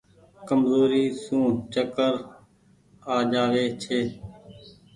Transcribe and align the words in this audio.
ڪمزوري 0.47 1.05
سون 1.23 1.47
چڪر 1.73 2.13
آ 3.13 3.15
جآوي 3.31 3.65
ڇي۔ 3.81 3.99